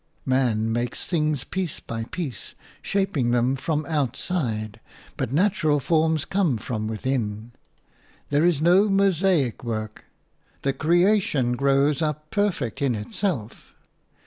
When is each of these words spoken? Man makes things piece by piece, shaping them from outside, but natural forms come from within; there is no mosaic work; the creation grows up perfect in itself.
Man 0.25 0.71
makes 0.73 1.05
things 1.05 1.43
piece 1.43 1.79
by 1.79 2.05
piece, 2.05 2.55
shaping 2.81 3.29
them 3.29 3.55
from 3.55 3.85
outside, 3.85 4.79
but 5.15 5.31
natural 5.31 5.79
forms 5.79 6.25
come 6.25 6.57
from 6.57 6.87
within; 6.87 7.51
there 8.31 8.43
is 8.43 8.61
no 8.63 8.89
mosaic 8.89 9.63
work; 9.63 10.05
the 10.63 10.73
creation 10.73 11.51
grows 11.55 12.01
up 12.01 12.31
perfect 12.31 12.81
in 12.81 12.95
itself. 12.95 13.75